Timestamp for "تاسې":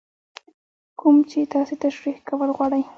1.53-1.73